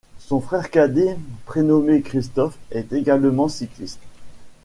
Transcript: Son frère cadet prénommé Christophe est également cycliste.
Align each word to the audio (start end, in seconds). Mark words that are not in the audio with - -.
Son 0.17 0.41
frère 0.41 0.71
cadet 0.71 1.15
prénommé 1.45 2.01
Christophe 2.01 2.57
est 2.71 2.91
également 2.91 3.49
cycliste. 3.49 4.01